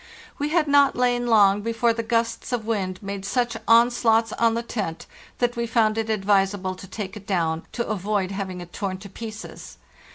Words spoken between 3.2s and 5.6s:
such onslaughts on the tent that